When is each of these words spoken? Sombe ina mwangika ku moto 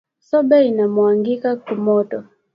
Sombe 0.27 0.57
ina 0.69 0.85
mwangika 0.93 1.49
ku 1.63 1.73
moto 1.85 2.17